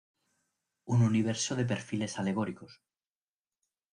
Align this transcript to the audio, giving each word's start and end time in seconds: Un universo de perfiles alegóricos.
Un 0.93 0.99
universo 1.11 1.51
de 1.55 1.63
perfiles 1.71 2.13
alegóricos. 2.21 2.71